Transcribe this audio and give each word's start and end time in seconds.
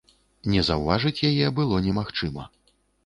Не 0.53 0.61
заўважыць 0.69 1.25
яе 1.29 1.47
было 1.61 1.83
немагчыма. 1.89 2.51